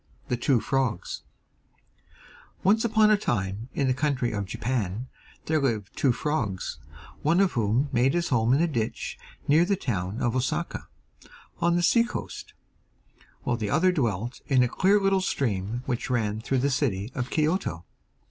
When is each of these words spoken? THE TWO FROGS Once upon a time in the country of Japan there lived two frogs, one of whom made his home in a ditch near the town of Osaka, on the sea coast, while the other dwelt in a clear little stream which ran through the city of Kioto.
THE 0.29 0.35
TWO 0.35 0.59
FROGS 0.59 1.21
Once 2.63 2.83
upon 2.83 3.11
a 3.11 3.17
time 3.17 3.69
in 3.75 3.85
the 3.85 3.93
country 3.93 4.31
of 4.31 4.47
Japan 4.47 5.07
there 5.45 5.61
lived 5.61 5.95
two 5.95 6.11
frogs, 6.11 6.79
one 7.21 7.39
of 7.39 7.51
whom 7.51 7.87
made 7.93 8.15
his 8.15 8.29
home 8.29 8.51
in 8.51 8.63
a 8.63 8.67
ditch 8.67 9.15
near 9.47 9.63
the 9.63 9.75
town 9.75 10.19
of 10.19 10.35
Osaka, 10.35 10.87
on 11.59 11.75
the 11.75 11.83
sea 11.83 12.03
coast, 12.03 12.55
while 13.43 13.57
the 13.57 13.69
other 13.69 13.91
dwelt 13.91 14.41
in 14.47 14.63
a 14.63 14.67
clear 14.67 14.99
little 14.99 15.21
stream 15.21 15.83
which 15.85 16.09
ran 16.09 16.41
through 16.41 16.57
the 16.65 16.71
city 16.71 17.11
of 17.13 17.29
Kioto. 17.29 17.85